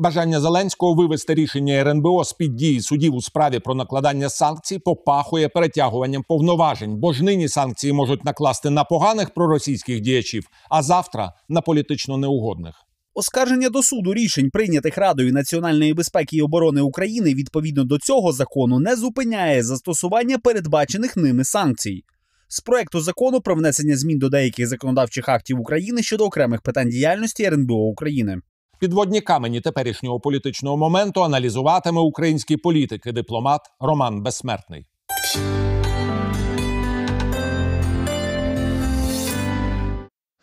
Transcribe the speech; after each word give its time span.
Бажання 0.00 0.40
Зеленського 0.40 0.94
вивести 0.94 1.34
рішення 1.34 1.74
РНБО 1.74 2.24
з 2.24 2.32
під 2.32 2.56
дії 2.56 2.80
судів 2.80 3.14
у 3.14 3.22
справі 3.22 3.58
про 3.58 3.74
накладання 3.74 4.28
санкцій 4.28 4.78
попахує 4.78 5.48
перетягуванням 5.48 6.22
повноважень, 6.28 6.96
бо 6.96 7.12
ж 7.12 7.24
нині 7.24 7.48
санкції 7.48 7.92
можуть 7.92 8.24
накласти 8.24 8.70
на 8.70 8.84
поганих 8.84 9.30
проросійських 9.34 10.00
діячів, 10.00 10.46
а 10.70 10.82
завтра 10.82 11.32
на 11.48 11.60
політично 11.60 12.16
неугодних. 12.16 12.74
Оскарження 13.14 13.68
до 13.68 13.82
суду 13.82 14.14
рішень, 14.14 14.50
прийнятих 14.50 14.98
Радою 14.98 15.32
національної 15.32 15.94
безпеки 15.94 16.36
і 16.36 16.42
оборони 16.42 16.80
України 16.80 17.34
відповідно 17.34 17.84
до 17.84 17.98
цього 17.98 18.32
закону, 18.32 18.78
не 18.78 18.96
зупиняє 18.96 19.62
застосування 19.62 20.38
передбачених 20.38 21.16
ними 21.16 21.44
санкцій. 21.44 22.02
З 22.48 22.60
проекту 22.60 23.00
закону 23.00 23.40
про 23.40 23.54
внесення 23.54 23.96
змін 23.96 24.18
до 24.18 24.28
деяких 24.28 24.66
законодавчих 24.66 25.28
актів 25.28 25.60
України 25.60 26.02
щодо 26.02 26.24
окремих 26.24 26.62
питань 26.62 26.88
діяльності 26.88 27.44
РНБО 27.44 27.74
України. 27.74 28.40
Підводні 28.78 29.20
камені 29.20 29.60
теперішнього 29.60 30.20
політичного 30.20 30.76
моменту 30.76 31.22
аналізуватиме 31.22 32.00
український 32.00 32.56
політик 32.56 33.06
і 33.06 33.12
дипломат 33.12 33.60
Роман 33.80 34.22
Безсмертний. 34.22 34.86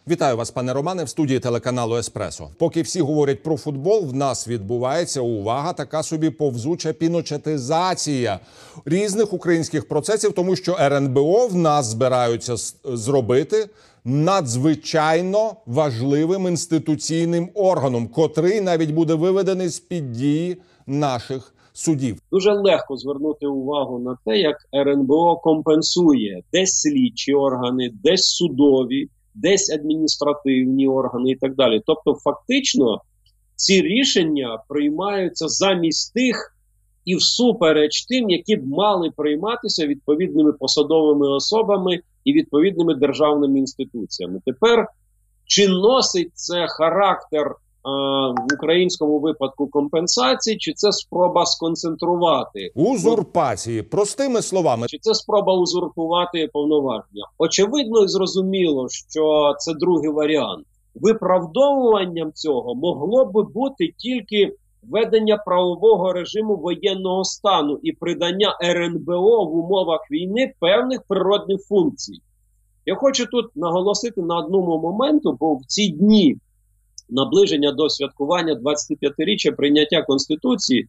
Вітаю 0.08 0.38
вас, 0.38 0.52
пане 0.52 0.74
Романе, 0.74 1.04
в 1.04 1.10
студії 1.10 1.40
телеканалу 1.40 1.98
Еспресо. 1.98 2.50
Поки 2.60 2.82
всі 2.82 3.02
говорять 3.02 3.44
про 3.44 3.58
футбол, 3.58 4.06
в 4.06 4.16
нас 4.16 4.48
відбувається 4.48 5.22
увага, 5.22 5.74
така 5.74 6.04
собі 6.04 6.30
повзуча 6.30 6.94
піночетизація 6.94 8.40
різних 8.86 9.34
українських 9.34 9.88
процесів, 9.88 10.34
тому 10.34 10.56
що 10.56 10.78
РНБО 10.80 11.48
в 11.48 11.56
нас 11.56 11.86
збираються 11.86 12.56
зробити 12.84 13.70
надзвичайно 14.06 15.56
важливим 15.66 16.48
інституційним 16.48 17.50
органом, 17.56 18.08
котрий 18.08 18.62
навіть 18.62 18.92
буде 18.92 19.14
виведений 19.14 19.70
з 19.70 19.80
під 19.80 20.12
дії 20.12 20.58
наших 20.88 21.54
судів. 21.74 22.18
Дуже 22.32 22.52
легко 22.54 22.98
звернути 22.98 23.48
увагу 23.48 24.00
на 24.00 24.18
те, 24.26 24.38
як 24.38 24.58
РНБО 24.76 25.36
компенсує 25.36 26.44
десь 26.54 26.82
слідчі 26.82 27.34
органи, 27.34 27.92
десь 28.04 28.26
судові 28.26 29.10
десь 29.36 29.70
адміністративні 29.70 30.88
органи 30.88 31.32
і 31.32 31.36
так 31.36 31.56
далі. 31.56 31.82
Тобто, 31.86 32.14
фактично, 32.14 33.02
ці 33.56 33.82
рішення 33.82 34.64
приймаються 34.68 35.48
замість 35.48 36.14
тих 36.14 36.55
і 37.06 37.16
всупереч 37.16 38.06
тим, 38.06 38.30
які 38.30 38.56
б 38.56 38.68
мали 38.68 39.12
прийматися 39.18 39.88
відповідними 39.88 40.54
посадовими 40.54 41.28
особами 41.30 42.00
і 42.24 42.34
відповідними 42.34 42.96
державними 42.96 43.60
інституціями. 43.60 44.42
Тепер 44.46 44.88
чи 45.46 45.68
носить 45.68 46.32
це 46.34 46.68
характер 46.68 47.56
в 48.38 48.54
українському 48.56 49.20
випадку 49.20 49.68
компенсації, 49.68 50.58
чи 50.58 50.74
це 50.74 50.92
спроба 50.92 51.46
сконцентрувати 51.46 52.72
узурпації, 52.76 53.82
простими 53.82 54.42
словами, 54.42 54.88
чи 54.88 54.98
це 54.98 55.14
спроба 55.14 55.54
узурпувати 55.54 56.50
повноваження? 56.54 57.28
Очевидно 57.38 58.04
і 58.04 58.08
зрозуміло, 58.08 58.88
що 58.90 59.54
це 59.60 59.74
другий 59.74 60.10
варіант. 60.10 60.66
Виправдовуванням 60.96 62.32
цього 62.34 62.76
могло 62.76 63.26
би 63.26 63.44
бути 63.44 63.94
тільки 63.98 64.56
введення 64.90 65.38
правового 65.38 66.14
режиму 66.14 66.56
воєнного 66.56 67.24
стану 67.24 67.80
і 67.84 67.92
придання 67.92 68.58
РНБО 68.64 69.46
в 69.46 69.56
умовах 69.58 70.12
війни 70.12 70.54
певних 70.60 71.02
природних 71.08 71.62
функцій. 71.62 72.22
Я 72.86 72.96
хочу 72.96 73.26
тут 73.26 73.56
наголосити 73.56 74.22
на 74.22 74.38
одному 74.38 74.78
моменту, 74.78 75.38
бо 75.40 75.56
в 75.56 75.66
ці 75.66 75.90
дні 75.90 76.38
наближення 77.10 77.72
до 77.72 77.90
святкування 77.90 78.54
25-річчя 78.54 79.52
прийняття 79.52 80.02
Конституції, 80.02 80.88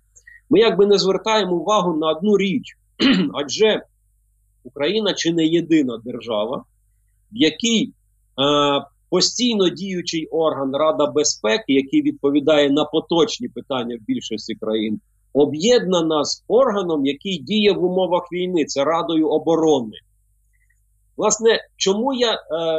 ми 0.51 0.61
якби 0.61 0.87
не 0.87 0.99
звертаємо 0.99 1.57
увагу 1.57 1.97
на 1.97 2.11
одну 2.11 2.39
річ. 2.39 2.77
Адже 3.35 3.83
Україна 4.65 5.15
чи 5.15 5.33
не 5.33 5.47
єдина 5.47 6.01
держава, 6.05 6.65
в 7.33 7.37
якій 7.37 7.85
е, 7.85 7.93
постійно 9.11 9.69
діючий 9.69 10.27
орган 10.27 10.73
Рада 10.73 11.07
безпеки, 11.07 11.73
який 11.73 12.03
відповідає 12.03 12.71
на 12.71 12.85
поточні 12.85 13.49
питання 13.49 13.97
в 14.01 14.05
більшості 14.05 14.55
країн, 14.55 15.01
об'єднана 15.33 16.25
з 16.25 16.45
органом, 16.49 17.07
який 17.07 17.39
діє 17.39 17.73
в 17.73 17.85
умовах 17.85 18.33
війни, 18.33 18.65
це 18.65 18.85
Радою 18.85 19.29
оборони. 19.29 19.97
Власне, 21.17 21.61
чому 21.77 22.15
я 22.15 22.33
е, 22.33 22.37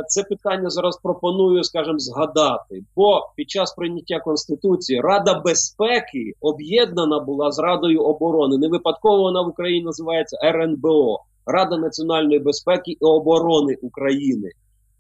це 0.08 0.24
питання 0.24 0.70
зараз 0.70 0.98
пропоную, 1.04 1.64
скажімо, 1.64 2.00
згадати? 2.00 2.84
Бо 2.96 3.22
під 3.36 3.50
час 3.50 3.74
прийняття 3.74 4.20
конституції 4.20 5.02
Рада 5.02 5.42
безпеки 5.46 6.34
об'єднана 6.42 7.20
була 7.20 7.52
з 7.52 7.60
Радою 7.60 8.02
оборони. 8.02 8.58
Не 8.58 8.68
випадково 8.68 9.22
вона 9.22 9.42
в 9.42 9.48
Україні 9.48 9.86
називається 9.86 10.38
РНБО 10.44 11.20
Рада 11.46 11.78
національної 11.78 12.40
безпеки 12.40 12.92
і 12.92 13.06
оборони 13.06 13.76
України. 13.82 14.52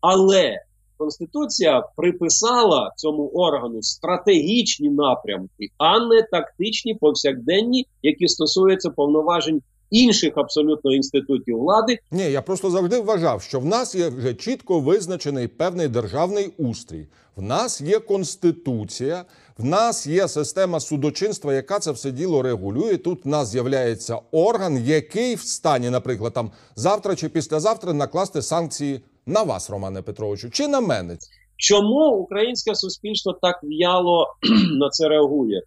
Але 0.01 0.55
Конституція 0.97 1.83
приписала 1.95 2.93
цьому 2.95 3.27
органу 3.27 3.83
стратегічні 3.83 4.89
напрямки, 4.89 5.67
а 5.77 5.99
не 5.99 6.23
тактичні 6.31 6.95
повсякденні, 6.95 7.87
які 8.03 8.27
стосуються 8.27 8.89
повноважень 8.89 9.61
інших 9.89 10.33
абсолютно 10.35 10.93
інститутів 10.93 11.57
влади. 11.57 11.99
Ні, 12.11 12.31
я 12.31 12.41
просто 12.41 12.69
завжди 12.69 12.99
вважав, 12.99 13.41
що 13.41 13.59
в 13.59 13.65
нас 13.65 13.95
є 13.95 14.09
вже 14.09 14.33
чітко 14.33 14.79
визначений 14.79 15.47
певний 15.47 15.87
державний 15.87 16.53
устрій. 16.57 17.07
В 17.35 17.41
нас 17.41 17.81
є 17.81 17.99
конституція, 17.99 19.25
в 19.57 19.65
нас 19.65 20.07
є 20.07 20.27
система 20.27 20.79
судочинства, 20.79 21.53
яка 21.53 21.79
це 21.79 21.91
все 21.91 22.11
діло 22.11 22.41
регулює. 22.41 22.97
Тут 22.97 23.25
в 23.25 23.27
нас 23.27 23.47
з'являється 23.47 24.19
орган, 24.31 24.77
який 24.85 25.35
в 25.35 25.41
стані, 25.41 25.89
наприклад, 25.89 26.33
там 26.33 26.51
завтра 26.75 27.15
чи 27.15 27.29
післязавтра 27.29 27.93
накласти 27.93 28.41
санкції 28.41 29.01
на 29.27 29.43
вас, 29.43 29.69
Романе 29.69 30.01
Петровичу, 30.01 30.49
чи 30.49 30.67
на 30.67 30.81
мене. 30.81 31.17
Чому 31.57 32.09
українське 32.09 32.75
суспільство 32.75 33.33
так 33.41 33.59
в'яло 33.63 34.27
на 34.79 34.89
це 34.89 35.09
реагує? 35.09 35.61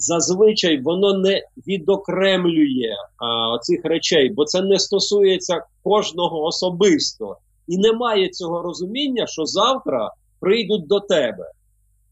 зазвичай 0.00 0.80
воно 0.80 1.18
не 1.18 1.42
відокремлює 1.66 2.96
а, 3.18 3.58
цих 3.58 3.84
речей, 3.84 4.30
бо 4.30 4.44
це 4.44 4.62
не 4.62 4.78
стосується 4.78 5.64
кожного 5.82 6.42
особисто. 6.44 7.36
І 7.66 7.78
немає 7.78 8.28
цього 8.28 8.62
розуміння, 8.62 9.26
що 9.26 9.46
завтра 9.46 10.12
прийдуть 10.40 10.86
до 10.86 11.00
тебе. 11.00 11.50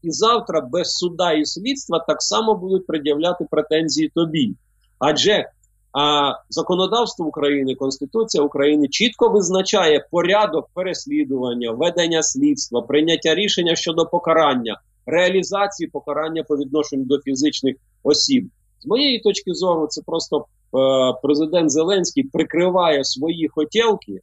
І 0.01 0.11
завтра 0.11 0.61
без 0.61 0.93
суда 0.93 1.31
і 1.31 1.45
слідства 1.45 2.05
так 2.07 2.21
само 2.21 2.55
будуть 2.55 2.87
пред'являти 2.87 3.47
претензії 3.51 4.11
тобі. 4.15 4.53
Адже 4.99 5.49
а, 5.93 6.31
законодавство 6.49 7.25
України, 7.25 7.75
Конституція 7.75 8.43
України 8.43 8.87
чітко 8.87 9.29
визначає 9.29 10.07
порядок 10.11 10.69
переслідування, 10.73 11.71
ведення 11.71 12.23
слідства, 12.23 12.81
прийняття 12.81 13.35
рішення 13.35 13.75
щодо 13.75 14.05
покарання 14.05 14.79
реалізації 15.05 15.89
покарання 15.89 16.43
по 16.43 16.57
відношенню 16.57 17.05
до 17.05 17.19
фізичних 17.19 17.75
осіб. 18.03 18.49
З 18.79 18.85
моєї 18.85 19.19
точки 19.19 19.53
зору, 19.53 19.87
це 19.87 20.01
просто 20.05 20.37
е, 20.37 20.43
президент 21.23 21.71
Зеленський 21.71 22.23
прикриває 22.23 23.03
свої 23.03 23.47
хотілки 23.47 24.19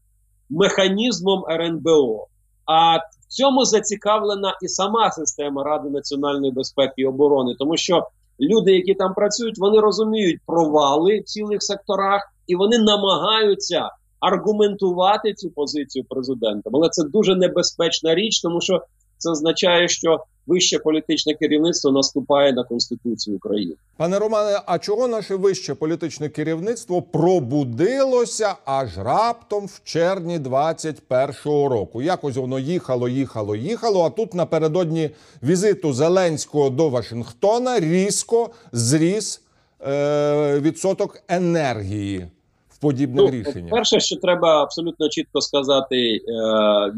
механізмом 0.50 1.44
РНБО. 1.50 2.26
А 2.64 2.96
в 2.96 3.26
цьому 3.28 3.64
зацікавлена 3.64 4.58
і 4.62 4.68
сама 4.68 5.10
система 5.10 5.64
Ради 5.64 5.90
національної 5.90 6.52
безпеки 6.52 6.94
і 6.96 7.06
оборони, 7.06 7.54
тому 7.58 7.76
що 7.76 8.06
люди, 8.40 8.72
які 8.72 8.94
там 8.94 9.14
працюють, 9.14 9.58
вони 9.58 9.80
розуміють 9.80 10.40
провали 10.46 11.20
в 11.20 11.24
цілих 11.24 11.62
секторах 11.62 12.32
і 12.46 12.56
вони 12.56 12.78
намагаються 12.78 13.90
аргументувати 14.20 15.34
цю 15.34 15.50
позицію 15.50 16.04
президента. 16.08 16.70
Але 16.72 16.88
це 16.88 17.04
дуже 17.04 17.36
небезпечна 17.36 18.14
річ, 18.14 18.40
тому 18.42 18.60
що 18.60 18.82
це 19.18 19.30
означає, 19.30 19.88
що 19.88 20.24
вище 20.46 20.78
політичне 20.78 21.34
керівництво 21.34 21.92
наступає 21.92 22.52
на 22.52 22.64
конституцію 22.64 23.36
України. 23.36 23.74
Пане 23.96 24.18
Романе, 24.18 24.60
а 24.66 24.78
чого 24.78 25.08
наше 25.08 25.36
вище 25.36 25.74
політичне 25.74 26.28
керівництво 26.28 27.02
пробудилося 27.02 28.54
аж 28.64 28.98
раптом 28.98 29.66
в 29.66 29.80
червні 29.84 30.38
21-го 30.38 31.68
року? 31.68 32.02
Якось 32.02 32.36
воно 32.36 32.58
їхало, 32.58 33.08
їхало, 33.08 33.56
їхало. 33.56 34.04
А 34.04 34.10
тут 34.10 34.34
напередодні 34.34 35.10
візиту 35.42 35.92
Зеленського 35.92 36.70
до 36.70 36.88
Вашингтона 36.88 37.80
різко 37.80 38.50
зріс 38.72 39.42
е, 39.86 40.60
відсоток 40.60 41.22
енергії 41.28 42.28
в 42.76 42.80
подібних 42.80 43.24
ну, 43.24 43.30
рішеннях? 43.30 43.70
Перше, 43.70 44.00
що 44.00 44.16
треба 44.16 44.62
абсолютно 44.62 45.08
чітко 45.08 45.40
сказати, 45.40 45.96
е, 45.96 46.20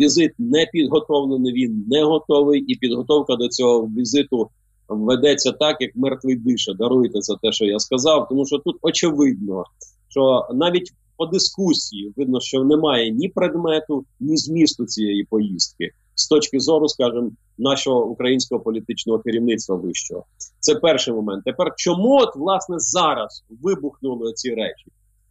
візит 0.00 0.32
не 0.38 0.66
підготовлений, 0.72 1.52
він 1.52 1.84
не 1.88 2.04
готовий, 2.04 2.60
і 2.60 2.74
підготовка 2.74 3.36
до 3.36 3.48
цього 3.48 3.86
візиту 3.86 4.50
ведеться 4.88 5.52
так, 5.52 5.76
як 5.80 5.90
мертвий 5.96 6.36
дише. 6.36 6.74
Даруйте 6.74 7.22
за 7.22 7.36
те, 7.36 7.52
що 7.52 7.64
я 7.64 7.78
сказав, 7.78 8.28
тому 8.28 8.46
що 8.46 8.58
тут 8.58 8.76
очевидно, 8.82 9.64
що 10.08 10.46
навіть 10.54 10.92
по 11.16 11.26
дискусії 11.26 12.12
видно, 12.16 12.40
що 12.40 12.64
немає 12.64 13.10
ні 13.10 13.28
предмету, 13.28 14.04
ні 14.20 14.36
змісту 14.36 14.86
цієї 14.86 15.24
поїздки 15.24 15.90
з 16.14 16.28
точки 16.28 16.60
зору, 16.60 16.88
скажімо, 16.88 17.30
нашого 17.58 18.06
українського 18.06 18.60
політичного 18.60 19.18
керівництва 19.18 19.76
вищого. 19.76 20.24
Це 20.60 20.74
перший 20.74 21.14
момент. 21.14 21.44
Тепер 21.44 21.72
чому 21.76 22.16
от 22.16 22.36
власне 22.36 22.76
зараз 22.78 23.44
вибухнули 23.62 24.32
ці 24.32 24.54
речі? 24.54 24.86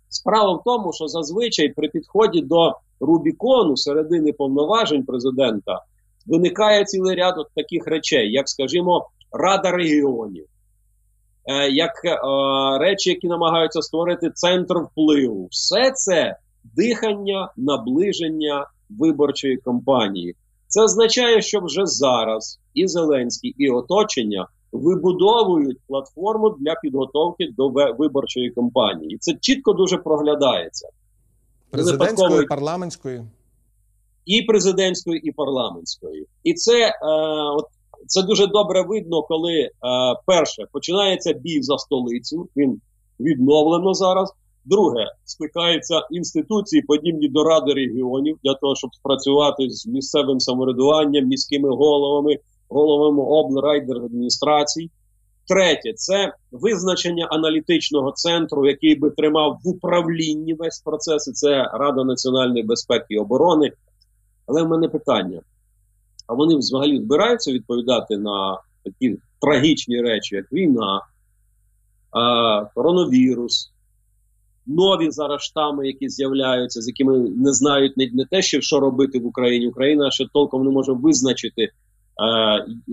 Справа 0.09 0.53
в 0.53 0.61
тому, 0.65 0.93
що 0.93 1.07
зазвичай 1.07 1.69
при 1.69 1.87
підході 1.87 2.41
до 2.41 2.75
Рубікону 2.99 3.77
середини 3.77 4.33
повноважень 4.33 5.03
президента 5.03 5.81
виникає 6.25 6.85
цілий 6.85 7.15
ряд 7.15 7.37
от 7.37 7.47
таких 7.55 7.87
речей, 7.87 8.31
як, 8.31 8.49
скажімо, 8.49 9.09
Рада 9.31 9.71
регіонів, 9.71 10.45
е, 11.45 11.69
як 11.69 11.91
е, 12.05 12.17
речі, 12.79 13.09
які 13.09 13.27
намагаються 13.27 13.81
створити 13.81 14.29
центр 14.29 14.77
впливу. 14.77 15.47
Все 15.51 15.91
це 15.91 16.37
дихання, 16.63 17.51
наближення 17.57 18.67
виборчої 18.89 19.57
кампанії. 19.57 20.35
Це 20.67 20.83
означає, 20.83 21.41
що 21.41 21.59
вже 21.59 21.85
зараз 21.85 22.59
і 22.73 22.87
Зеленський, 22.87 23.55
і 23.57 23.69
оточення 23.69 24.47
вибудовують 24.71 25.77
платформу 25.87 26.49
для 26.59 26.75
підготовки 26.75 27.53
до 27.57 27.69
виборчої 27.69 28.51
кампанії. 28.51 29.15
І 29.15 29.17
Це 29.17 29.33
чітко 29.41 29.73
дуже 29.73 29.97
проглядається. 29.97 30.89
Президентської, 31.69 32.45
парламентської. 32.45 33.23
і 34.25 34.41
президентської, 34.41 35.19
і 35.19 35.31
парламентської. 35.31 36.25
І 36.43 36.53
це, 36.53 36.87
е, 36.87 36.93
от, 37.57 37.65
це 38.07 38.23
дуже 38.23 38.47
добре 38.47 38.81
видно, 38.81 39.23
коли 39.23 39.53
е, 39.53 39.69
перше 40.25 40.65
починається 40.71 41.33
бій 41.33 41.61
за 41.61 41.77
столицю. 41.77 42.47
Він 42.55 42.81
відновлено 43.19 43.93
зараз. 43.93 44.33
Друге, 44.65 45.05
скликаються 45.25 46.01
інституції, 46.11 46.81
подібні 46.81 47.29
до 47.29 47.43
Ради 47.43 47.73
регіонів, 47.73 48.37
для 48.43 48.53
того, 48.53 48.75
щоб 48.75 48.95
спрацювати 48.95 49.69
з 49.69 49.87
місцевим 49.87 50.39
самоврядуванням, 50.39 51.25
міськими 51.25 51.69
головами, 51.69 52.37
головами 52.69 53.23
облрайдержадміністрацій. 53.23 54.89
Третє 55.47 55.93
це 55.95 56.33
визначення 56.51 57.25
аналітичного 57.25 58.11
центру, 58.11 58.67
який 58.67 58.95
би 58.95 59.09
тримав 59.09 59.59
в 59.63 59.67
управлінні 59.67 60.53
весь 60.53 60.79
процес. 60.79 61.27
І 61.27 61.31
це 61.31 61.69
Рада 61.73 62.03
національної 62.03 62.63
безпеки 62.63 63.05
і 63.09 63.17
оборони. 63.17 63.71
Але 64.45 64.63
в 64.63 64.67
мене 64.67 64.87
питання: 64.87 65.41
а 66.27 66.33
вони 66.33 66.55
взагалі 66.55 66.97
збираються 66.97 67.51
відповідати 67.51 68.17
на 68.17 68.59
такі 68.83 69.17
трагічні 69.41 70.01
речі, 70.01 70.35
як 70.35 70.53
війна, 70.53 71.01
коронавірус, 72.75 73.71
нові 74.65 75.11
зараз 75.11 75.41
штами, 75.41 75.87
які 75.87 76.09
з'являються, 76.09 76.81
з 76.81 76.87
якими 76.87 77.19
не 77.19 77.53
знають 77.53 77.97
не, 77.97 78.25
те, 78.25 78.41
що, 78.41 78.79
робити 78.79 79.19
в 79.19 79.25
Україні. 79.25 79.67
Україна 79.67 80.11
ще 80.11 80.25
толком 80.33 80.63
не 80.63 80.69
може 80.69 80.91
визначити, 80.91 81.69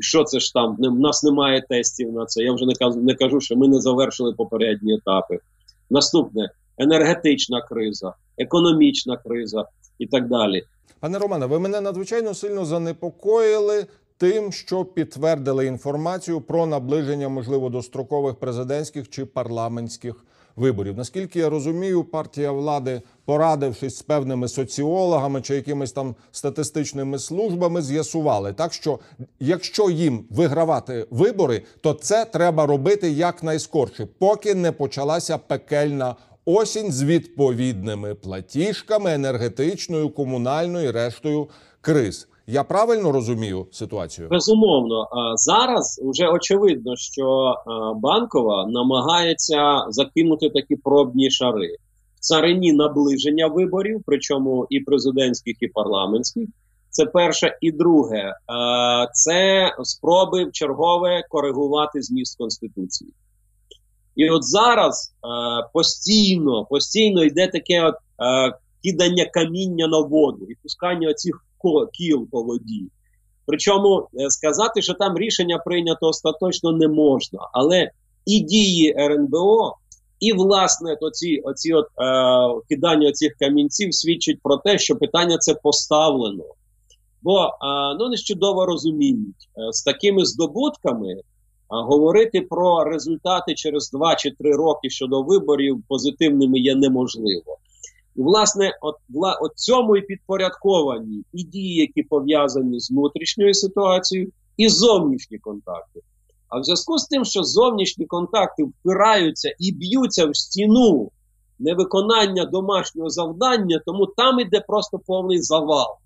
що 0.00 0.25
це 0.25 0.41
штам. 0.41 0.76
Не, 0.79 0.88
в 0.88 0.99
нас 0.99 1.23
немає 1.23 1.62
тестів 1.69 2.12
на 2.12 2.26
це. 2.26 2.43
Я 2.43 2.53
вже 2.53 2.67
не 2.67 2.75
кажу, 2.75 3.00
не 3.00 3.15
кажу, 3.15 3.41
що 3.41 3.56
ми 3.56 3.69
не 3.69 3.81
завершили 3.81 4.32
попередні 4.32 4.94
етапи. 4.94 5.38
Наступне 5.91 6.50
енергетична 6.79 7.62
криза, 7.62 8.15
економічна 8.38 9.17
криза 9.17 9.65
і 9.99 10.06
так 10.06 10.29
далі. 10.29 10.62
Пане 11.00 11.19
Романе, 11.19 11.47
ви 11.47 11.59
мене 11.59 11.81
надзвичайно 11.81 12.35
сильно 12.35 12.65
занепокоїли 12.65 13.87
тим, 14.17 14.53
що 14.53 14.85
підтвердили 14.85 15.67
інформацію 15.67 16.41
про 16.41 16.67
наближення, 16.67 17.29
можливо, 17.29 17.69
дострокових 17.69 18.35
президентських 18.35 19.11
чи 19.11 19.25
парламентських 19.25 20.25
виборів. 20.56 20.96
Наскільки 20.96 21.38
я 21.38 21.48
розумію, 21.48 22.04
партія 22.04 22.52
влади, 22.52 23.02
порадившись 23.24 23.96
з 23.96 24.02
певними 24.02 24.48
соціологами 24.48 25.42
чи 25.42 25.54
якимись 25.54 25.92
там 25.92 26.14
статистичними 26.32 27.18
службами, 27.18 27.82
з'ясували 27.82 28.52
так, 28.52 28.72
що 28.72 28.98
якщо 29.40 29.90
їм 29.90 30.24
вигравати 30.30 31.06
вибори, 31.10 31.62
то 31.80 31.92
це 31.92 32.24
треба 32.24 32.66
робити 32.66 33.10
якнайскорше, 33.10 34.06
поки 34.18 34.54
не 34.54 34.72
почалася 34.72 35.38
пекельна 35.38 36.16
осінь 36.44 36.92
з 36.92 37.02
відповідними 37.02 38.14
платіжками 38.14 39.14
енергетичною, 39.14 40.10
комунальною 40.10 40.88
і 40.88 40.90
рештою 40.90 41.48
криз. 41.80 42.28
Я 42.46 42.64
правильно 42.64 43.12
розумію 43.12 43.67
ситуацію? 43.73 44.29
Безумовно, 44.29 45.08
зараз 45.35 46.00
вже 46.05 46.29
очевидно, 46.29 46.96
що 46.96 47.55
банкова 47.96 48.67
намагається 48.67 49.85
закинути 49.88 50.50
такі 50.50 50.76
пробні 50.76 51.31
шари 51.31 51.76
в 52.17 52.20
царині 52.20 52.73
наближення 52.73 53.46
виборів, 53.46 54.02
причому 54.06 54.67
і 54.70 54.81
президентських, 54.81 55.56
і 55.61 55.69
парламентських. 55.69 56.49
Це 56.91 57.06
перше 57.06 57.58
і 57.61 57.73
друге, 57.73 58.32
це 59.12 59.70
спроби 59.82 60.50
чергове 60.52 61.25
коригувати 61.29 62.02
зміст 62.02 62.38
конституції. 62.38 63.11
І 64.17 64.31
от 64.31 64.44
зараз 64.44 65.14
е, 65.14 65.69
постійно, 65.73 66.64
постійно 66.64 67.25
йде 67.25 67.47
таке 67.49 67.85
от, 67.85 67.94
е, 67.94 68.58
кидання 68.82 69.25
каміння 69.25 69.87
на 69.87 69.99
воду 69.99 70.47
і 70.49 70.55
пускання 70.62 71.08
оцих 71.11 71.44
кіл 71.93 72.28
по 72.31 72.43
воді. 72.43 72.88
Причому 73.46 74.08
е, 74.20 74.31
сказати, 74.31 74.82
що 74.82 74.94
там 74.94 75.19
рішення 75.19 75.58
прийнято 75.58 76.06
остаточно 76.06 76.72
не 76.72 76.88
можна, 76.88 77.38
але 77.52 77.90
і 78.26 78.40
дії 78.40 78.94
РНБО, 78.99 79.76
і 80.20 80.32
власне 80.32 80.96
оці, 81.00 81.40
оці 81.44 81.72
от, 81.72 81.87
е, 81.87 82.62
кидання 82.69 83.12
цих 83.12 83.34
камінців 83.38 83.94
свідчить 83.94 84.40
про 84.43 84.56
те, 84.56 84.78
що 84.78 84.96
питання 84.96 85.38
це 85.38 85.55
поставлено. 85.55 86.44
Бо 87.22 87.44
е, 87.44 87.50
ну, 87.99 88.05
вони 88.05 88.16
чудово 88.16 88.66
розуміють, 88.66 89.49
е, 89.58 89.72
з 89.72 89.82
такими 89.82 90.25
здобутками 90.25 91.16
а 91.69 91.82
говорити 91.82 92.40
про 92.40 92.84
результати 92.84 93.55
через 93.55 93.90
2 93.90 94.14
чи 94.14 94.31
3 94.31 94.52
роки 94.52 94.90
щодо 94.90 95.22
виборів 95.22 95.82
позитивними 95.88 96.58
є 96.58 96.75
неможливо. 96.75 97.56
І, 98.16 98.22
власне, 98.22 98.78
от, 98.81 98.94
вла, 99.08 99.38
от 99.43 99.52
цьому 99.55 99.96
і 99.96 100.00
підпорядковані 100.00 101.25
і 101.32 101.44
дії, 101.44 101.75
які 101.75 102.02
пов'язані 102.02 102.81
з 102.81 102.90
внутрішньою 102.90 103.55
ситуацією, 103.55 104.32
і 104.56 104.69
зовнішні 104.69 105.38
контакти. 105.38 106.00
А 106.49 106.58
в 106.58 106.64
зв'язку 106.64 106.99
з 106.99 107.06
тим, 107.06 107.25
що 107.25 107.43
зовнішні 107.43 108.06
контакти 108.06 108.64
впираються 108.64 109.55
і 109.58 109.72
б'ються 109.72 110.26
в 110.26 110.37
стіну 110.37 111.11
невиконання 111.58 112.44
домашнього 112.44 113.11
завдання, 113.11 113.82
тому 113.87 114.06
там 114.06 114.40
іде 114.40 114.61
просто 114.61 114.99
повний 115.06 115.43
завал. 115.43 115.96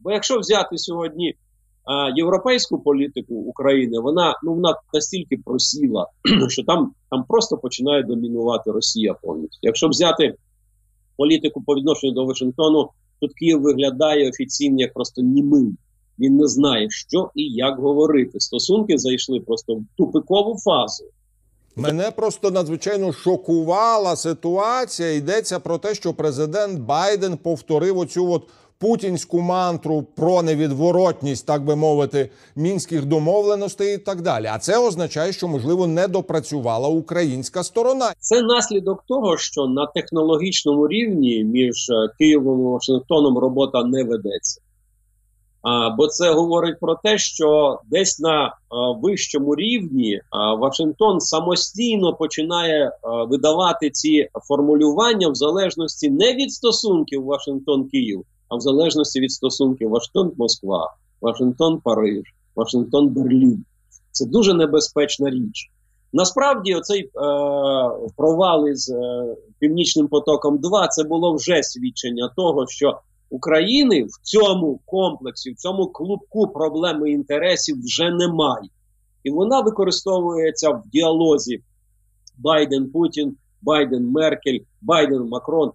Бо 0.00 0.12
якщо 0.12 0.38
взяти 0.38 0.78
сьогодні 0.78 1.34
а, 1.84 2.10
європейську 2.16 2.78
політику 2.78 3.34
України, 3.34 3.98
вона 3.98 4.40
ну 4.42 4.54
вона 4.54 4.76
настільки 4.92 5.36
просіла, 5.36 6.06
що 6.48 6.64
там, 6.64 6.92
там 7.10 7.24
просто 7.28 7.56
починає 7.56 8.02
домінувати 8.02 8.70
Росія 8.70 9.14
повністю. 9.14 9.58
Якщо 9.62 9.88
взяти 9.88 10.34
політику 11.16 11.62
по 11.62 11.74
відношенню 11.74 12.12
до 12.12 12.24
Вашингтону, 12.24 12.88
тут 13.20 13.34
Київ 13.34 13.62
виглядає 13.62 14.28
офіційно 14.28 14.80
як 14.80 14.94
просто 14.94 15.22
німий. 15.22 15.72
Він 16.18 16.36
не 16.36 16.46
знає, 16.46 16.90
що 16.90 17.30
і 17.34 17.42
як 17.42 17.78
говорити. 17.78 18.40
Стосунки 18.40 18.98
зайшли 18.98 19.40
просто 19.40 19.74
в 19.74 19.84
тупикову 19.96 20.58
фазу. 20.58 21.04
Мене 21.76 22.10
просто 22.10 22.50
надзвичайно 22.50 23.12
шокувала 23.12 24.16
ситуація. 24.16 25.12
Йдеться 25.12 25.60
про 25.60 25.78
те, 25.78 25.94
що 25.94 26.14
президент 26.14 26.80
Байден 26.80 27.36
повторив 27.36 27.98
оцю 27.98 28.32
от 28.32 28.42
путінську 28.78 29.40
мантру 29.40 30.02
про 30.16 30.42
невідворотність, 30.42 31.46
так 31.46 31.64
би 31.64 31.76
мовити, 31.76 32.30
мінських 32.56 33.04
домовленостей 33.04 33.94
і 33.94 33.98
так 33.98 34.22
далі. 34.22 34.46
А 34.52 34.58
це 34.58 34.78
означає, 34.78 35.32
що 35.32 35.48
можливо 35.48 35.86
не 35.86 36.08
допрацювала 36.08 36.88
українська 36.88 37.62
сторона. 37.62 38.12
Це 38.18 38.42
наслідок 38.42 39.04
того, 39.08 39.36
що 39.36 39.66
на 39.66 39.86
технологічному 39.86 40.88
рівні 40.88 41.44
між 41.44 41.90
е, 41.90 42.08
Києвом 42.18 42.60
і 42.60 42.64
Вашингтоном 42.64 43.38
робота 43.38 43.84
не 43.84 44.04
ведеться. 44.04 44.60
А, 45.64 45.90
бо 45.90 46.06
це 46.06 46.32
говорить 46.32 46.80
про 46.80 46.94
те, 46.94 47.18
що 47.18 47.78
десь 47.90 48.20
на 48.20 48.56
а, 48.68 48.90
вищому 48.90 49.54
рівні 49.54 50.20
а, 50.30 50.54
Вашингтон 50.54 51.20
самостійно 51.20 52.14
починає 52.14 52.92
а, 53.02 53.24
видавати 53.24 53.90
ці 53.90 54.28
формулювання 54.48 55.28
в 55.28 55.34
залежності 55.34 56.10
не 56.10 56.34
від 56.34 56.52
стосунків 56.52 57.24
Вашингтон-Київ, 57.24 58.22
а 58.48 58.56
в 58.56 58.60
залежності 58.60 59.20
від 59.20 59.32
стосунків 59.32 59.90
Вашингтон-Москва, 59.90 60.94
Вашингтон-Париж, 61.20 62.22
Вашингтон-Берлін. 62.56 63.64
Це 64.10 64.26
дуже 64.26 64.54
небезпечна 64.54 65.30
річ. 65.30 65.70
Насправді, 66.12 66.74
оцей 66.74 67.00
е, 67.02 67.10
провал 68.16 68.68
із 68.68 68.90
е, 68.90 69.36
Північним 69.58 70.08
потоком 70.08 70.58
2 70.58 70.88
це 70.88 71.04
було 71.04 71.34
вже 71.34 71.62
свідчення 71.62 72.30
того, 72.36 72.66
що 72.66 73.00
України 73.30 74.04
в 74.04 74.20
цьому 74.22 74.80
комплексі, 74.84 75.50
в 75.50 75.56
цьому 75.56 75.86
клубку 75.86 76.48
проблеми 76.48 77.10
інтересів 77.10 77.76
вже 77.84 78.10
немає. 78.10 78.68
І 79.24 79.30
вона 79.30 79.60
використовується 79.60 80.70
в 80.70 80.82
діалозі 80.92 81.62
Байден-Путін, 82.38 83.36
Байден-Меркель, 83.62 84.60
Байден-Макрон. 84.82 85.72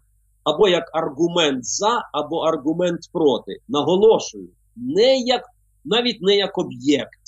Або 0.50 0.68
як 0.68 0.89
аргумент 0.94 1.65
за, 1.65 2.10
або 2.13 2.39
аргумент 2.39 3.00
проти. 3.13 3.58
Наголошую, 3.68 4.50
не 4.75 5.18
як 5.18 5.44
навіть 5.86 6.22
не 6.22 6.36
як 6.36 6.58
об'єкт, 6.58 7.22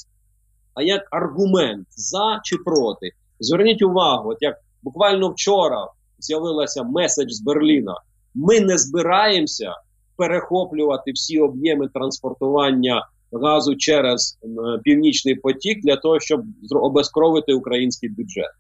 а 0.74 0.82
як 0.82 1.08
аргумент 1.12 1.88
за 1.90 2.40
чи 2.44 2.58
проти. 2.58 3.12
Зверніть 3.40 3.82
увагу, 3.82 4.30
от 4.30 4.38
як 4.42 4.56
буквально 4.84 5.30
вчора 5.30 5.88
з'явилася 6.20 6.84
меседж 6.84 7.32
з 7.32 7.42
Берліна. 7.42 7.96
Ми 8.36 8.60
не 8.60 8.78
збираємося 8.78 9.74
перехоплювати 10.16 11.12
всі 11.12 11.40
об'єми 11.40 11.88
транспортування 11.88 13.08
газу 13.32 13.76
через 13.76 14.40
північний 14.84 15.36
потік 15.36 15.82
для 15.84 15.96
того, 15.96 16.20
щоб 16.20 16.42
обезкровити 16.72 17.54
український 17.54 18.10
бюджет. 18.10 18.52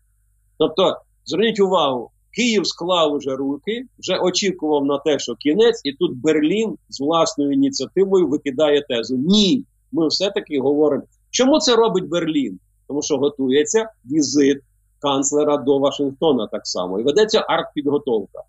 Тобто, 0.58 0.98
зверніть 1.26 1.60
увагу, 1.60 2.12
Київ 2.32 2.68
склав 2.68 3.14
уже 3.14 3.36
руки, 3.36 3.86
вже 4.00 4.18
очікував 4.18 4.86
на 4.86 4.98
те, 4.98 5.20
що 5.20 5.36
кінець, 5.36 5.82
і 5.84 5.94
тут 5.94 6.18
Берлін 6.18 6.78
з 6.90 7.00
власною 7.02 7.52
ініціативою 7.52 8.28
викидає 8.28 8.82
тезу. 8.82 9.18
Ні, 9.18 9.66
ми 9.92 10.08
все-таки 10.08 10.60
говоримо. 10.60 11.04
Чому 11.30 11.60
це 11.60 11.76
робить 11.76 12.10
Берлін? 12.10 12.60
Тому 12.88 13.02
що 13.02 13.18
готується 13.18 13.90
візит 14.06 14.62
канцлера 15.00 15.58
до 15.58 15.80
Вашингтона 15.80 16.48
так 16.48 16.68
само. 16.68 17.00
І 17.00 17.04
ведеться 17.04 17.40
артпідготовка. 17.40 18.44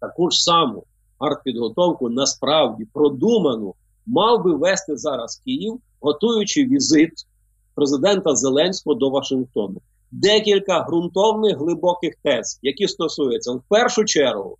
Таку 0.00 0.30
ж 0.30 0.42
саму 0.42 0.84
артпідготовку 1.18 2.08
насправді 2.08 2.84
продуману 2.92 3.74
мав 4.06 4.44
би 4.44 4.54
вести 4.54 4.96
зараз 4.96 5.42
Київ, 5.44 5.80
готуючи 6.00 6.64
візит 6.64 7.12
президента 7.74 8.34
Зеленського 8.34 8.94
до 8.94 9.10
Вашингтону. 9.10 9.80
Декілька 10.10 10.82
ґрунтовних 10.82 11.58
глибоких 11.58 12.14
тез, 12.22 12.58
які 12.62 12.88
стосуються 12.88 13.52
в 13.52 13.62
першу 13.68 14.04
чергу 14.04 14.58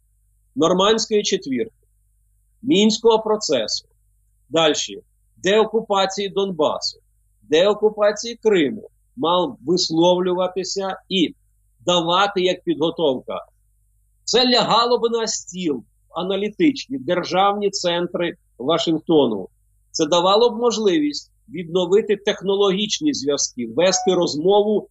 нормандської 0.56 1.22
четвірки, 1.22 1.86
мінського 2.62 3.18
процесу, 3.18 3.88
далі 4.48 4.74
деокупації 5.36 6.28
Донбасу, 6.28 6.98
деокупації 7.42 8.38
Криму, 8.42 8.88
мав 9.16 9.58
висловлюватися 9.66 10.96
і 11.08 11.34
давати 11.80 12.40
як 12.40 12.64
підготовка. 12.64 13.46
Це 14.24 14.50
лягало 14.50 14.98
б 14.98 15.02
на 15.12 15.26
стіл 15.26 15.84
аналітичні 16.10 16.98
державні 16.98 17.70
центри 17.70 18.36
Вашингтону. 18.58 19.48
Це 19.90 20.06
давало 20.06 20.50
б 20.50 20.56
можливість 20.56 21.32
відновити 21.48 22.16
технологічні 22.16 23.14
зв'язки, 23.14 23.66
вести 23.76 24.14
розмову 24.14 24.88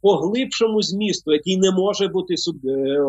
по 0.00 0.16
глибшому 0.16 0.82
змісту, 0.82 1.32
який 1.32 1.56
не 1.56 1.70
може 1.70 2.08
бути 2.08 2.34
е, 2.64 3.00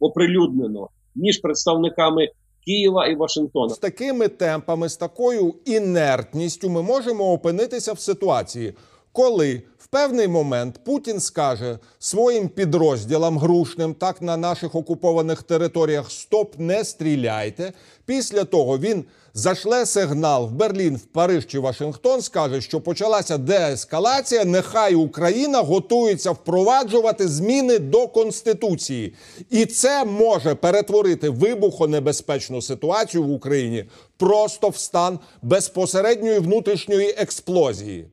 оприлюднено 0.00 0.88
між 1.14 1.38
представниками 1.38 2.28
Києва 2.64 3.06
і 3.06 3.16
Вашингтона. 3.16 3.74
З 3.74 3.78
такими 3.78 4.28
темпами, 4.28 4.88
з 4.88 4.96
такою 4.96 5.54
інертністю 5.64 6.70
ми 6.70 6.82
можемо 6.82 7.32
опинитися 7.32 7.92
в 7.92 8.00
ситуації, 8.00 8.74
коли 9.16 9.62
в 9.78 9.86
певний 9.86 10.28
момент 10.28 10.80
Путін 10.84 11.20
скаже 11.20 11.78
своїм 11.98 12.48
підрозділам 12.48 13.38
грушним, 13.38 13.94
так 13.94 14.22
на 14.22 14.36
наших 14.36 14.74
окупованих 14.74 15.42
територіях 15.42 16.10
Стоп, 16.10 16.54
не 16.58 16.84
стріляйте. 16.84 17.72
Після 18.06 18.44
того 18.44 18.78
він 18.78 19.04
зашле 19.34 19.86
сигнал 19.86 20.46
в 20.46 20.52
Берлін, 20.52 20.96
в 20.96 21.04
Париж 21.04 21.46
чи 21.46 21.58
Вашингтон, 21.58 22.22
скаже, 22.22 22.60
що 22.60 22.80
почалася 22.80 23.38
деескалація. 23.38 24.44
Нехай 24.44 24.94
Україна 24.94 25.60
готується 25.60 26.30
впроваджувати 26.30 27.28
зміни 27.28 27.78
до 27.78 28.08
конституції, 28.08 29.14
і 29.50 29.66
це 29.66 30.04
може 30.04 30.54
перетворити 30.54 31.30
вибухонебезпечну 31.30 32.62
ситуацію 32.62 33.24
в 33.24 33.30
Україні 33.30 33.84
просто 34.16 34.68
в 34.68 34.76
стан 34.76 35.18
безпосередньої 35.42 36.38
внутрішньої 36.38 37.10
експлозії. 37.18 38.06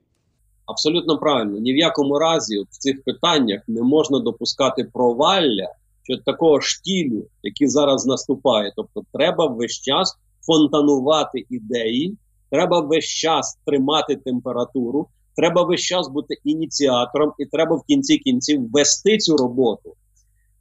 Абсолютно 0.66 1.18
правильно. 1.18 1.60
Ні 1.60 1.74
в 1.74 1.78
якому 1.78 2.20
разі 2.20 2.60
в 2.60 2.78
цих 2.78 3.04
питаннях 3.04 3.62
не 3.68 3.82
можна 3.82 4.20
допускати 4.20 4.84
провалля 4.84 5.68
що 6.04 6.18
такого 6.18 6.62
штілю, 6.62 7.26
який 7.44 7.68
зараз 7.68 8.06
наступає. 8.06 8.74
Тобто, 8.76 9.02
треба 9.14 9.48
весь 9.48 9.82
час 9.82 10.18
фонтанувати 10.46 11.46
ідеї, 11.50 12.18
треба 12.52 12.80
весь 12.80 13.06
час 13.06 13.58
тримати 13.66 14.16
температуру, 14.16 15.08
треба 15.36 15.64
весь 15.64 15.82
час 15.82 16.08
бути 16.08 16.36
ініціатором, 16.44 17.34
і 17.38 17.46
треба 17.46 17.76
в 17.76 17.84
кінці 17.84 18.18
кінців 18.18 18.72
вести 18.72 19.18
цю 19.18 19.38
роботу. 19.38 19.94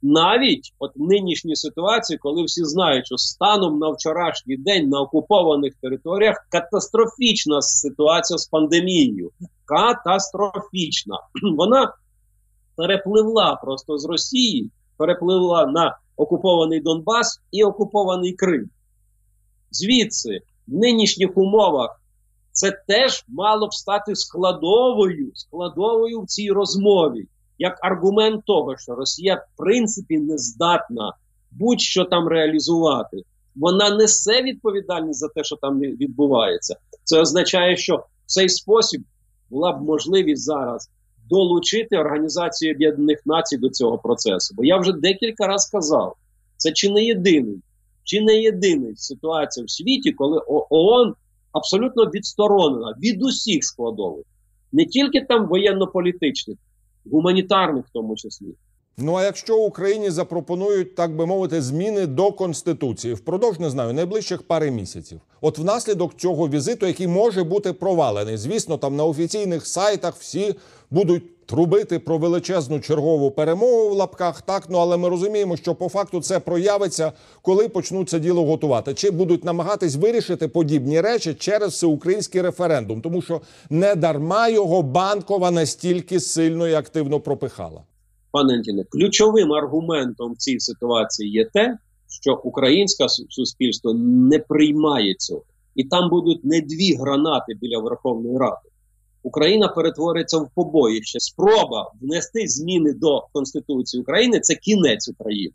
Навіть 0.05 0.73
от 0.79 0.91
нинішній 0.95 1.55
ситуації, 1.55 2.17
коли 2.17 2.43
всі 2.43 2.63
знають, 2.63 3.05
що 3.05 3.17
станом 3.17 3.79
на 3.79 3.89
вчорашній 3.89 4.57
день 4.57 4.89
на 4.89 5.01
окупованих 5.01 5.73
територіях 5.81 6.47
катастрофічна 6.49 7.61
ситуація 7.61 8.37
з 8.37 8.47
пандемією. 8.47 9.31
Катастрофічна. 9.65 11.19
Вона 11.57 11.93
перепливла 12.75 13.55
просто 13.55 13.97
з 13.97 14.05
Росії, 14.05 14.71
перепливла 14.97 15.65
на 15.65 15.97
окупований 16.15 16.79
Донбас 16.81 17.41
і 17.51 17.63
окупований 17.63 18.33
Крим. 18.33 18.69
Звідси, 19.71 20.39
в 20.67 20.73
нинішніх 20.73 21.37
умовах, 21.37 22.01
це 22.51 22.71
теж 22.87 23.25
мало 23.27 23.67
б 23.67 23.73
стати 23.73 24.15
складовою, 24.15 25.31
складовою 25.33 26.21
в 26.21 26.25
цій 26.25 26.51
розмові 26.51 27.27
як 27.63 27.79
аргумент 27.81 28.45
того, 28.45 28.77
що 28.77 28.95
Росія 28.95 29.35
в 29.35 29.57
принципі 29.57 30.19
не 30.19 30.37
здатна 30.37 31.13
будь-що 31.51 32.05
там 32.05 32.27
реалізувати. 32.27 33.17
Вона 33.55 33.89
несе 33.89 34.41
відповідальність 34.41 35.19
за 35.19 35.27
те, 35.27 35.43
що 35.43 35.55
там 35.55 35.79
відбувається. 35.79 36.75
Це 37.03 37.21
означає, 37.21 37.77
що 37.77 37.95
в 37.95 38.03
цей 38.25 38.49
спосіб 38.49 39.01
була 39.49 39.71
б 39.71 39.81
можливість 39.81 40.43
зараз 40.43 40.89
долучити 41.29 41.97
Організацію 41.97 42.75
Об'єднаних 42.75 43.21
Націй 43.25 43.57
до 43.57 43.69
цього 43.69 43.97
процесу. 43.97 44.55
Бо 44.57 44.63
я 44.63 44.77
вже 44.77 44.91
декілька 44.91 45.47
разів 45.47 45.67
сказав, 45.67 46.15
це 46.57 46.71
чи 46.71 46.89
не 46.89 47.03
єдиний, 47.03 47.57
чи 48.03 48.21
не 48.21 48.41
єдиний 48.41 48.95
ситуація 48.95 49.65
в 49.65 49.69
світі, 49.69 50.11
коли 50.11 50.41
ООН 50.47 51.15
абсолютно 51.51 52.05
відсторонена 52.05 52.95
від 53.03 53.23
усіх 53.23 53.63
складових, 53.63 54.25
не 54.71 54.85
тільки 54.85 55.21
там 55.21 55.47
воєнно-політичних 55.47 56.57
гуманітарних 57.11 57.85
в 57.85 57.89
тому 57.93 58.15
числі. 58.15 58.47
Ну 58.97 59.15
а 59.15 59.23
якщо 59.23 59.57
Україні 59.57 60.09
запропонують, 60.09 60.95
так 60.95 61.15
би 61.15 61.25
мовити, 61.25 61.61
зміни 61.61 62.07
до 62.07 62.31
конституції 62.31 63.13
впродовж 63.13 63.59
не 63.59 63.69
знаю 63.69 63.93
найближчих 63.93 64.43
пари 64.43 64.71
місяців, 64.71 65.21
от 65.41 65.57
внаслідок 65.57 66.17
цього 66.17 66.49
візиту, 66.49 66.85
який 66.85 67.07
може 67.07 67.43
бути 67.43 67.73
провалений, 67.73 68.37
звісно, 68.37 68.77
там 68.77 68.95
на 68.95 69.05
офіційних 69.05 69.67
сайтах 69.67 70.15
всі 70.15 70.55
будуть 70.91 71.32
трубити 71.45 71.99
про 71.99 72.17
величезну 72.17 72.79
чергову 72.79 73.31
перемогу 73.31 73.89
в 73.89 73.93
лапках. 73.93 74.41
Так 74.41 74.63
ну 74.69 74.77
але 74.77 74.97
ми 74.97 75.09
розуміємо, 75.09 75.57
що 75.57 75.75
по 75.75 75.89
факту 75.89 76.21
це 76.21 76.39
проявиться, 76.39 77.11
коли 77.41 77.69
почнуть 77.69 78.09
це 78.09 78.19
діло 78.19 78.45
готувати, 78.45 78.93
чи 78.93 79.11
будуть 79.11 79.43
намагатись 79.45 79.95
вирішити 79.95 80.47
подібні 80.47 81.01
речі 81.01 81.33
через 81.33 81.71
всеукраїнський 81.71 82.41
референдум, 82.41 83.01
тому 83.01 83.21
що 83.21 83.41
не 83.69 83.95
дарма 83.95 84.47
його 84.47 84.81
банкова 84.81 85.51
настільки 85.51 86.19
сильно 86.19 86.67
і 86.67 86.73
активно 86.73 87.19
пропихала. 87.19 87.83
Пане 88.31 88.53
Антіне, 88.53 88.83
ключовим 88.89 89.53
аргументом 89.53 90.33
в 90.33 90.37
цій 90.37 90.59
ситуації 90.59 91.31
є 91.31 91.45
те, 91.53 91.77
що 92.21 92.41
українське 92.43 93.05
суспільство 93.29 93.93
не 93.93 94.39
приймає 94.39 95.15
цього, 95.15 95.43
і 95.75 95.83
там 95.83 96.09
будуть 96.09 96.45
не 96.45 96.61
дві 96.61 96.95
гранати 96.95 97.53
біля 97.61 97.79
Верховної 97.79 98.37
Ради. 98.37 98.72
Україна 99.23 99.67
перетвориться 99.67 100.37
в 100.37 100.49
побоїще. 100.55 101.19
Спроба 101.19 101.91
внести 102.01 102.47
зміни 102.47 102.93
до 102.93 103.27
Конституції 103.33 104.01
України 104.01 104.39
це 104.39 104.55
кінець 104.55 105.09
України. 105.09 105.53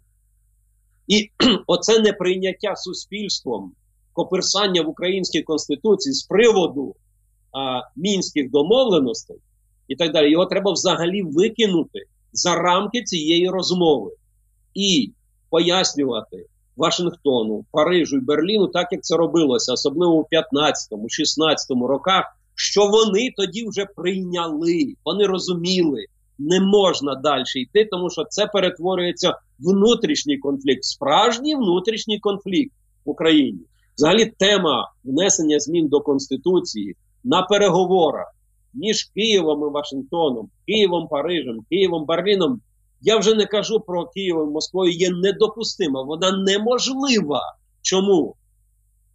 І 1.07 1.31
оце 1.67 1.99
неприйняття 1.99 2.77
суспільством 2.77 3.73
коперсання 4.13 4.83
в 4.83 4.89
українській 4.89 5.43
конституції 5.43 6.13
з 6.13 6.23
приводу 6.23 6.95
а, 7.53 7.81
мінських 7.97 8.51
домовленостей 8.51 9.37
і 9.89 9.97
так 9.97 10.13
далі. 10.13 10.31
Його 10.31 10.47
треба 10.47 10.73
взагалі 10.73 11.23
викинути 11.23 12.05
за 12.33 12.55
рамки 12.55 13.03
цієї 13.03 13.49
розмови 13.49 14.11
і 14.75 15.13
пояснювати 15.51 16.47
Вашингтону, 16.77 17.65
Парижу 17.71 18.17
і 18.17 18.21
Берліну, 18.21 18.67
так 18.67 18.89
як 18.93 19.05
це 19.05 19.17
робилося, 19.17 19.73
особливо 19.73 20.15
у 20.15 20.27
15-16 20.33 21.87
роках, 21.87 22.38
що 22.59 22.87
вони 22.87 23.31
тоді 23.37 23.69
вже 23.69 23.87
прийняли, 23.97 24.95
вони 25.05 25.27
розуміли, 25.27 26.07
не 26.39 26.61
можна 26.61 27.15
далі 27.15 27.45
йти, 27.55 27.89
тому 27.91 28.11
що 28.11 28.25
це 28.25 28.47
перетворюється 28.47 29.39
внутрішній 29.59 30.39
конфлікт, 30.39 30.85
справжній 30.85 31.55
внутрішній 31.55 32.19
конфлікт 32.19 32.73
в 33.05 33.11
Україні. 33.11 33.61
Взагалі, 33.97 34.33
тема 34.39 34.93
внесення 35.05 35.61
змін 35.61 35.89
до 35.89 36.01
Конституції 36.01 36.97
на 37.25 37.43
переговорах 37.43 38.35
між 38.75 39.05
Києвом 39.05 39.69
і 39.69 39.73
Вашингтоном, 39.73 40.51
Києвом, 40.67 41.09
Парижем, 41.09 41.61
Києвом, 41.71 42.05
Берліном 42.05 42.61
Я 43.01 43.19
вже 43.19 43.35
не 43.35 43.47
кажу 43.47 43.81
про 43.81 44.07
Київ 44.07 44.37
і 44.37 44.53
Москву, 44.53 44.89
є 44.89 45.11
недопустима, 45.11 46.03
вона 46.03 46.33
неможлива. 46.33 47.57
Чому? 47.83 48.35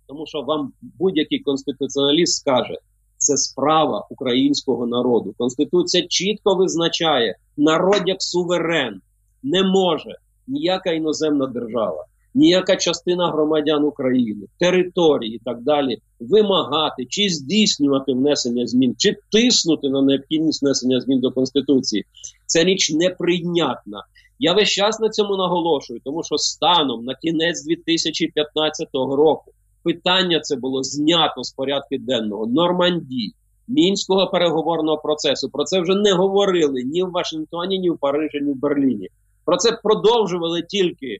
Тому 0.07 0.25
що 0.27 0.41
вам 0.41 0.73
будь-який 0.81 1.39
конституціоналіст 1.39 2.33
скаже, 2.33 2.77
це 3.23 3.37
справа 3.37 4.07
українського 4.09 4.87
народу. 4.87 5.33
Конституція 5.37 6.07
чітко 6.09 6.55
визначає, 6.55 7.35
народ 7.57 8.01
як 8.05 8.21
суверен 8.21 9.01
не 9.43 9.63
може 9.63 10.15
ніяка 10.47 10.91
іноземна 10.91 11.47
держава, 11.47 12.05
ніяка 12.35 12.75
частина 12.75 13.31
громадян 13.31 13.83
України, 13.83 14.45
території 14.59 15.35
і 15.35 15.39
так 15.45 15.61
далі 15.61 15.97
вимагати 16.19 17.05
чи 17.05 17.29
здійснювати 17.29 18.13
внесення 18.13 18.67
змін, 18.67 18.95
чи 18.97 19.17
тиснути 19.31 19.89
на 19.89 20.01
необхідність 20.01 20.61
внесення 20.63 21.01
змін 21.01 21.19
до 21.19 21.31
Конституції. 21.31 22.05
Це 22.45 22.63
річ 22.63 22.91
неприйнятна. 22.91 24.03
Я 24.39 24.53
весь 24.53 24.69
час 24.69 24.99
на 24.99 25.09
цьому 25.09 25.37
наголошую, 25.37 25.99
тому 26.03 26.23
що 26.23 26.37
станом 26.37 27.05
на 27.05 27.15
кінець 27.15 27.65
2015 27.65 28.87
року 28.93 29.51
питання 29.83 30.39
це 30.39 30.55
було 30.55 30.83
знято 30.83 31.43
з 31.43 31.51
порядку 31.51 31.97
денного 31.99 32.47
Нормандії, 32.47 33.33
мінського 33.67 34.27
переговорного 34.27 34.97
процесу. 34.97 35.49
Про 35.49 35.63
це 35.63 35.81
вже 35.81 35.95
не 35.95 36.13
говорили 36.13 36.83
ні 36.83 37.03
в 37.03 37.11
Вашингтоні, 37.11 37.79
ні 37.79 37.89
в 37.89 37.97
Парижі, 37.97 38.41
ні 38.41 38.51
в 38.51 38.55
Берліні. 38.55 39.09
Про 39.45 39.57
це 39.57 39.79
продовжували 39.83 40.61
тільки 40.61 41.07
е, 41.07 41.19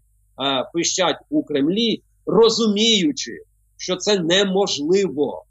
пищать 0.74 1.17
у 1.29 1.43
Кремлі, 1.43 2.01
розуміючи, 2.25 3.32
що 3.77 3.96
це 3.96 4.20
неможливо. 4.20 5.43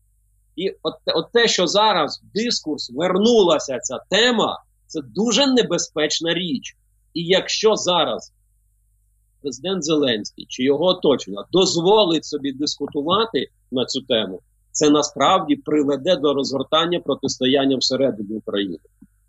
І 0.57 0.71
от, 0.83 0.95
от 1.07 1.33
те, 1.33 1.49
що 1.49 1.67
зараз 1.67 2.23
в 2.25 2.33
дискурс 2.35 2.91
вернулася 2.91 3.79
ця 3.79 3.99
тема, 4.11 4.63
це 4.87 5.01
дуже 5.03 5.47
небезпечна 5.47 6.35
річ. 6.35 6.77
І 7.15 7.25
якщо 7.25 7.77
зараз 7.77 8.33
президент 9.43 9.85
Зеленський 9.85 10.47
чи 10.49 10.63
його 10.63 10.85
оточення 10.85 11.45
дозволить 11.53 12.25
собі 12.25 12.53
дискутувати 12.53 13.49
на 13.73 13.85
цю 13.85 14.01
тему, 14.01 14.41
це 14.71 14.91
насправді 14.91 15.57
приведе 15.57 16.17
до 16.17 16.35
розгортання 16.35 17.01
протистояння 17.01 17.77
всередині 17.77 18.37
України. 18.37 18.79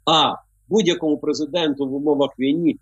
А 0.06 0.36
будь-якому 0.70 1.18
президенту 1.18 1.88
в 1.88 1.94
умовах 1.94 2.30
війни 2.40 2.76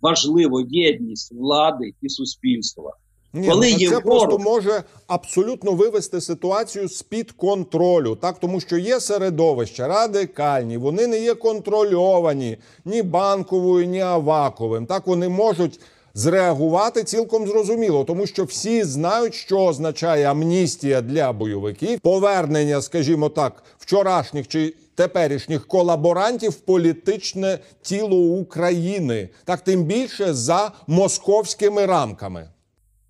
важливо 0.00 0.60
єдність 0.60 1.32
влади 1.32 1.92
і 2.02 2.08
суспільства. 2.08 2.92
Ні, 3.32 3.48
Коли 3.48 3.70
ну, 3.70 3.78
є 3.78 3.88
це 3.88 3.96
ворог- 3.96 4.02
просто 4.02 4.38
може 4.38 4.82
абсолютно 5.06 5.72
вивести 5.72 6.20
ситуацію 6.20 6.88
з 6.88 7.02
під 7.02 7.32
контролю, 7.32 8.16
так 8.20 8.38
тому 8.38 8.60
що 8.60 8.78
є 8.78 9.00
середовища 9.00 9.88
радикальні, 9.88 10.76
вони 10.76 11.06
не 11.06 11.18
є 11.18 11.34
контрольовані 11.34 12.56
ні 12.84 13.02
банковою, 13.02 13.86
ні 13.86 14.00
аваковим. 14.00 14.86
Так 14.86 15.06
вони 15.06 15.28
можуть 15.28 15.80
зреагувати 16.18 17.04
цілком 17.04 17.46
зрозуміло, 17.46 18.04
тому 18.04 18.26
що 18.26 18.44
всі 18.44 18.84
знають, 18.84 19.34
що 19.34 19.60
означає 19.60 20.30
амністія 20.30 21.00
для 21.00 21.32
бойовиків, 21.32 22.00
повернення, 22.00 22.82
скажімо 22.82 23.28
так, 23.28 23.64
вчорашніх 23.78 24.48
чи 24.48 24.74
теперішніх 24.94 25.66
колаборантів 25.66 26.50
в 26.50 26.60
політичне 26.60 27.58
тіло 27.82 28.16
України, 28.16 29.28
так 29.44 29.60
тим 29.60 29.84
більше 29.84 30.34
за 30.34 30.72
московськими 30.86 31.86
рамками. 31.86 32.50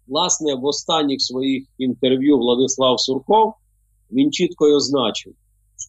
Власне, 0.09 0.55
в 0.55 0.65
останніх 0.65 1.23
своїх 1.23 1.65
інтерв'ю 1.79 2.38
Владислав 2.38 3.00
Сурков 3.00 3.55
він 4.12 4.33
чітко 4.33 4.69
й 4.69 4.73
означив, 4.73 5.33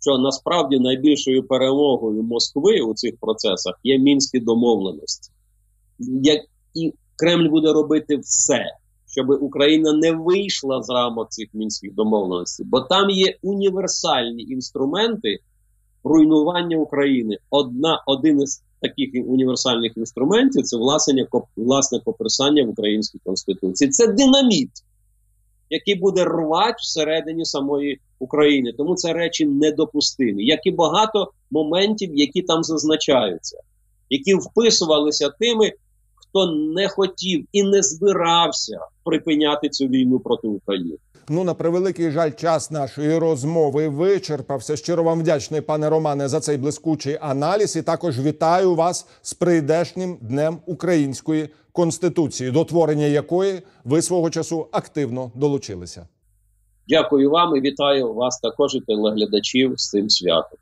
що 0.02 0.18
насправді 0.18 0.80
найбільшою 0.80 1.48
перемогою 1.48 2.24
Москви 2.24 2.82
у 2.82 2.94
цих 2.94 3.18
процесах 3.20 3.80
є 3.84 3.98
мінські 3.98 4.40
домовленості. 4.40 5.32
Як 6.00 6.42
і 6.74 6.94
Кремль 7.20 7.50
буде 7.50 7.74
робити 7.74 8.18
все, 8.18 8.66
щоб 9.08 9.30
Україна 9.30 9.94
не 9.94 10.12
вийшла 10.12 10.84
з 10.84 10.90
рамок 10.90 11.30
цих 11.30 11.48
мінських 11.54 11.94
домовленостей, 11.94 12.66
бо 12.70 12.82
там 12.82 13.10
є 13.10 13.38
універсальні 13.42 14.44
інструменти 14.44 15.40
руйнування 16.04 16.78
України. 16.78 17.38
Одна 17.50 18.04
один 18.08 18.42
із 18.42 18.64
таких 18.82 19.10
універсальних 19.28 19.98
інструментів 19.98 20.64
це 20.64 20.78
власне, 20.78 21.28
власне 21.58 22.00
коперсання 22.00 22.64
в 22.66 22.70
українській 22.70 23.20
конституції. 23.26 23.90
Це 23.90 24.08
динаміт, 24.08 24.70
який 25.70 25.96
буде 25.96 26.26
рвати 26.26 26.76
всередині 26.78 27.46
самої 27.46 28.00
України. 28.20 28.74
Тому 28.78 28.96
це 28.96 29.14
речі 29.14 29.46
недопустимі, 29.46 30.46
як 30.46 30.60
і 30.66 30.72
багато 30.72 31.32
моментів, 31.52 32.12
які 32.14 32.42
там 32.42 32.64
зазначаються, 32.64 33.58
які 34.10 34.34
вписувалися 34.34 35.30
тими, 35.30 35.72
хто 36.30 36.52
не 36.52 36.88
хотів 36.88 37.46
і 37.52 37.64
не 37.64 37.84
збирався 37.84 38.80
припиняти 39.04 39.70
цю 39.70 39.88
війну 39.88 40.20
проти 40.20 40.48
України. 40.48 40.98
Ну, 41.32 41.44
на 41.44 41.54
превеликий 41.54 42.12
жаль, 42.12 42.32
час 42.32 42.72
нашої 42.72 43.18
розмови 43.18 43.88
вичерпався. 43.88 44.76
Щиро 44.76 45.04
вам 45.04 45.20
вдячний, 45.20 45.62
пане 45.62 45.90
Романе, 45.90 46.28
за 46.28 46.40
цей 46.40 46.58
блискучий 46.58 47.18
аналіз. 47.22 47.76
І 47.76 47.82
також 47.82 48.20
вітаю 48.20 48.76
вас 48.76 49.08
з 49.22 49.34
прийдешнім 49.34 50.18
днем 50.22 50.58
української 50.66 51.50
конституції, 51.72 52.52
до 52.52 52.66
творення 52.66 53.06
якої 53.06 53.62
ви 53.86 54.02
свого 54.02 54.30
часу 54.30 54.68
активно 54.72 55.32
долучилися. 55.36 56.08
Дякую 56.88 57.30
вам 57.30 57.56
і 57.56 57.62
вітаю 57.62 58.14
вас 58.14 58.40
також 58.40 58.76
і 58.76 58.80
телеглядачів 58.80 59.74
з 59.76 59.90
цим 59.90 60.10
святом. 60.10 60.60